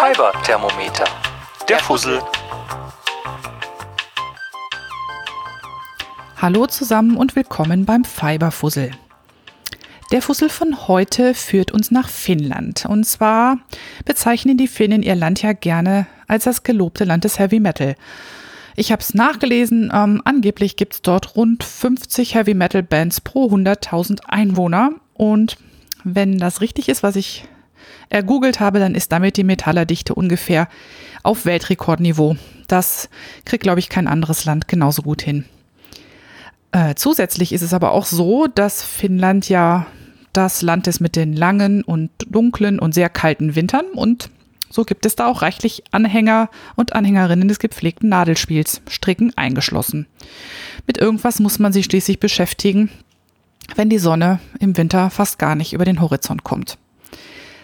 [0.00, 1.04] Fiber-Thermometer.
[1.68, 2.22] Der Fussel.
[6.38, 8.92] Hallo zusammen und willkommen beim Fiberfussel.
[10.10, 12.86] Der Fussel von heute führt uns nach Finnland.
[12.86, 13.58] Und zwar
[14.06, 17.94] bezeichnen die Finnen ihr Land ja gerne als das gelobte Land des Heavy Metal.
[18.76, 23.50] Ich habe es nachgelesen, ähm, angeblich gibt es dort rund 50 Heavy Metal Bands pro
[23.50, 24.92] 100.000 Einwohner.
[25.12, 25.58] Und
[26.04, 27.44] wenn das richtig ist, was ich
[28.08, 30.68] ergoogelt habe, dann ist damit die Metallerdichte ungefähr
[31.22, 32.36] auf Weltrekordniveau.
[32.68, 33.08] Das
[33.44, 35.44] kriegt, glaube ich, kein anderes Land genauso gut hin.
[36.72, 39.86] Äh, zusätzlich ist es aber auch so, dass Finnland ja
[40.32, 44.30] das Land ist mit den langen und dunklen und sehr kalten Wintern und
[44.72, 50.06] so gibt es da auch reichlich Anhänger und Anhängerinnen des gepflegten Nadelspiels, Stricken eingeschlossen.
[50.86, 52.88] Mit irgendwas muss man sich schließlich beschäftigen,
[53.74, 56.78] wenn die Sonne im Winter fast gar nicht über den Horizont kommt.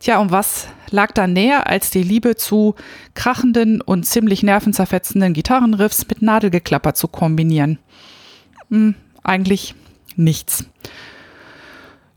[0.00, 2.74] Tja, und was lag da näher, als die Liebe zu
[3.14, 7.78] krachenden und ziemlich nervenzerfetzenden Gitarrenriffs mit Nadelgeklapper zu kombinieren?
[8.70, 9.74] Hm, eigentlich
[10.16, 10.64] nichts.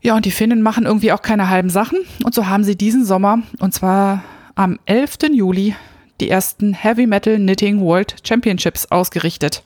[0.00, 1.98] Ja, und die Finnen machen irgendwie auch keine halben Sachen.
[2.24, 4.22] Und so haben sie diesen Sommer, und zwar
[4.54, 5.18] am 11.
[5.32, 5.74] Juli,
[6.20, 9.62] die ersten Heavy Metal Knitting World Championships ausgerichtet.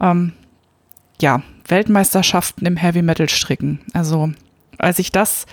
[0.00, 0.32] Ähm,
[1.20, 3.80] ja, Weltmeisterschaften im Heavy Metal Stricken.
[3.92, 4.32] Also,
[4.78, 5.46] als ich das,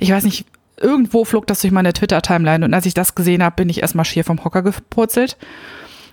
[0.00, 0.46] ich weiß nicht,
[0.80, 4.04] irgendwo flog das durch meine Twitter-Timeline und als ich das gesehen habe, bin ich erstmal
[4.04, 5.36] schier vom Hocker gepurzelt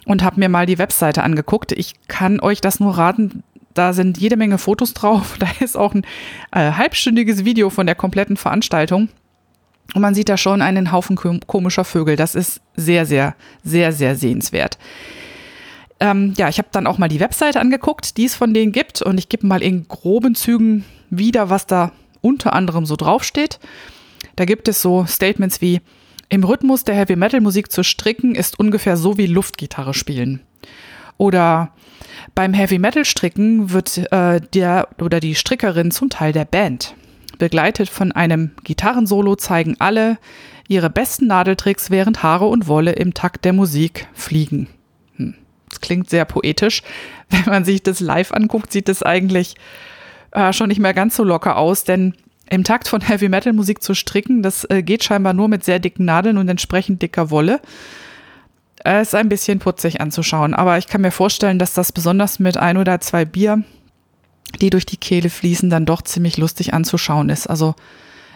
[0.05, 1.71] und habe mir mal die Webseite angeguckt.
[1.71, 5.37] Ich kann euch das nur raten, da sind jede Menge Fotos drauf.
[5.39, 6.05] Da ist auch ein
[6.51, 9.09] äh, halbstündiges Video von der kompletten Veranstaltung.
[9.93, 12.15] Und man sieht da schon einen Haufen komischer Vögel.
[12.15, 14.77] Das ist sehr, sehr, sehr, sehr sehenswert.
[15.99, 19.01] Ähm, ja, ich habe dann auch mal die Webseite angeguckt, die es von denen gibt.
[19.01, 23.59] Und ich gebe mal in groben Zügen wieder, was da unter anderem so draufsteht.
[24.35, 25.81] Da gibt es so Statements wie,
[26.29, 30.41] im Rhythmus der Heavy Metal Musik zu stricken ist ungefähr so wie Luftgitarre spielen.
[31.17, 31.73] Oder
[32.35, 36.95] beim Heavy Metal Stricken wird äh, der oder die Strickerin zum Teil der Band.
[37.37, 40.17] Begleitet von einem Gitarrensolo zeigen alle
[40.67, 44.67] ihre besten Nadeltricks, während Haare und Wolle im Takt der Musik fliegen.
[45.17, 45.35] Hm.
[45.69, 46.81] Das klingt sehr poetisch.
[47.29, 49.55] Wenn man sich das live anguckt, sieht es eigentlich
[50.31, 52.15] äh, schon nicht mehr ganz so locker aus, denn
[52.53, 55.79] im Takt von Heavy Metal Musik zu stricken, das äh, geht scheinbar nur mit sehr
[55.79, 57.59] dicken Nadeln und entsprechend dicker Wolle.
[58.83, 62.39] Es äh, ist ein bisschen putzig anzuschauen, aber ich kann mir vorstellen, dass das besonders
[62.39, 63.63] mit ein oder zwei Bier,
[64.61, 67.47] die durch die Kehle fließen, dann doch ziemlich lustig anzuschauen ist.
[67.47, 67.73] Also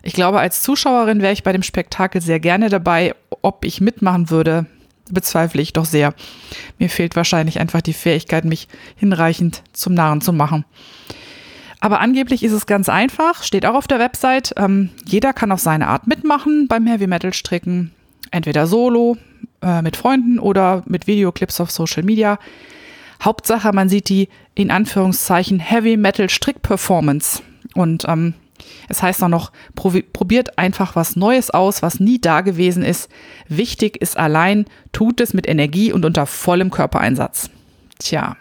[0.02, 3.14] ich glaube, als Zuschauerin wäre ich bei dem Spektakel sehr gerne dabei.
[3.42, 4.66] Ob ich mitmachen würde,
[5.12, 6.14] bezweifle ich doch sehr.
[6.80, 10.66] Mir fehlt wahrscheinlich einfach die Fähigkeit, mich hinreichend zum Narren zu machen.
[11.80, 14.54] Aber angeblich ist es ganz einfach, steht auch auf der Website.
[14.58, 17.92] Ähm, jeder kann auf seine Art mitmachen beim Heavy Metal Stricken.
[18.32, 19.18] Entweder solo,
[19.62, 22.40] äh, mit Freunden oder mit Videoclips auf Social Media.
[23.24, 27.42] Hauptsache, man sieht die in Anführungszeichen Heavy Metal Strick Performance.
[27.74, 28.34] Und ähm,
[28.90, 33.10] es heißt auch noch, probiert einfach was Neues aus, was nie da gewesen ist.
[33.48, 37.50] Wichtig ist allein, tut es mit Energie und unter vollem Körpereinsatz.
[38.00, 38.36] Tja,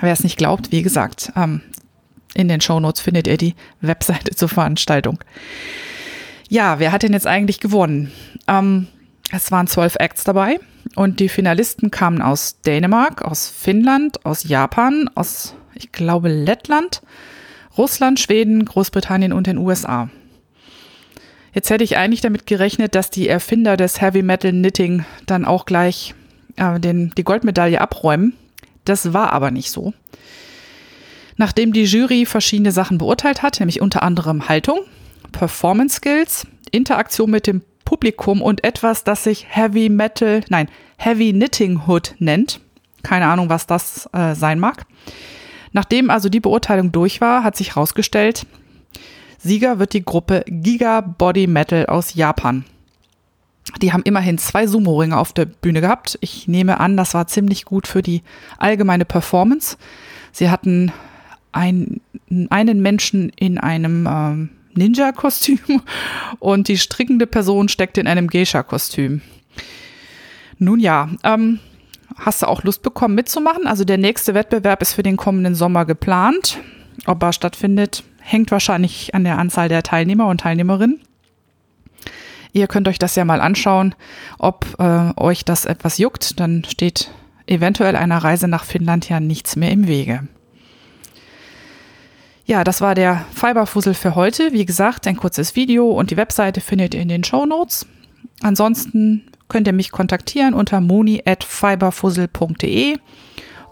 [0.00, 1.62] wer es nicht glaubt, wie gesagt, ähm,
[2.34, 5.18] in den Shownotes findet ihr die Webseite zur Veranstaltung.
[6.48, 8.12] Ja, wer hat denn jetzt eigentlich gewonnen?
[8.46, 8.88] Ähm,
[9.30, 10.60] es waren zwölf Acts dabei
[10.96, 17.02] und die Finalisten kamen aus Dänemark, aus Finnland, aus Japan, aus, ich glaube, Lettland,
[17.78, 20.10] Russland, Schweden, Großbritannien und den USA.
[21.54, 25.66] Jetzt hätte ich eigentlich damit gerechnet, dass die Erfinder des Heavy Metal Knitting dann auch
[25.66, 26.14] gleich
[26.56, 28.34] äh, den, die Goldmedaille abräumen.
[28.84, 29.92] Das war aber nicht so.
[31.36, 34.80] Nachdem die Jury verschiedene Sachen beurteilt hat, nämlich unter anderem Haltung,
[35.32, 41.82] Performance Skills, Interaktion mit dem Publikum und etwas, das sich Heavy Metal, nein, Heavy Knitting
[41.86, 42.60] Hood nennt.
[43.02, 44.86] Keine Ahnung, was das äh, sein mag.
[45.72, 48.46] Nachdem also die Beurteilung durch war, hat sich herausgestellt,
[49.38, 52.64] Sieger wird die Gruppe Giga Body Metal aus Japan.
[53.80, 56.16] Die haben immerhin zwei Sumo-Ringe auf der Bühne gehabt.
[56.20, 58.22] Ich nehme an, das war ziemlich gut für die
[58.58, 59.76] allgemeine Performance.
[60.30, 60.92] Sie hatten
[61.52, 62.00] ein,
[62.50, 65.58] einen Menschen in einem ähm, Ninja-Kostüm
[66.38, 69.20] und die strickende Person steckt in einem Geisha-Kostüm.
[70.58, 71.58] Nun ja, ähm,
[72.16, 73.66] hast du auch Lust bekommen mitzumachen?
[73.66, 76.58] Also der nächste Wettbewerb ist für den kommenden Sommer geplant.
[77.06, 81.00] Ob er stattfindet, hängt wahrscheinlich an der Anzahl der Teilnehmer und Teilnehmerinnen.
[82.52, 83.94] Ihr könnt euch das ja mal anschauen,
[84.38, 86.38] ob äh, euch das etwas juckt.
[86.38, 87.10] Dann steht
[87.46, 90.28] eventuell einer Reise nach Finnland ja nichts mehr im Wege.
[92.44, 94.52] Ja, das war der Fiberfussel für heute.
[94.52, 97.86] Wie gesagt, ein kurzes Video und die Webseite findet ihr in den Show Notes.
[98.42, 102.98] Ansonsten könnt ihr mich kontaktieren unter moni.fiberfussel.de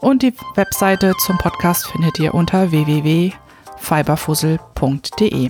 [0.00, 5.48] und die Webseite zum Podcast findet ihr unter www.fiberfussel.de.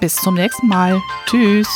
[0.00, 1.00] Bis zum nächsten Mal.
[1.26, 1.68] Tschüss.